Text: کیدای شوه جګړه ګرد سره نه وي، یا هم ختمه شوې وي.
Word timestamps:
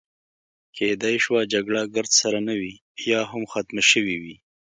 کیدای 0.75 1.15
شوه 1.25 1.41
جګړه 1.53 1.81
ګرد 1.95 2.11
سره 2.21 2.39
نه 2.47 2.53
وي، 2.59 2.75
یا 3.11 3.21
هم 3.31 3.43
ختمه 3.51 3.83
شوې 3.91 4.15
وي. 4.21 4.35